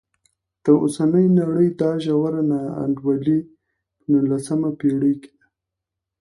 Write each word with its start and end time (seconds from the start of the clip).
د 0.63 0.65
اوسنۍ 0.81 1.25
نړۍ 1.39 1.69
دا 1.81 1.91
ژوره 2.03 2.41
نا 2.51 2.61
انډولي 2.83 3.39
په 3.97 4.03
نولسمه 4.11 4.69
پېړۍ 4.79 5.13
کې 5.21 5.31
ده. 5.39 5.45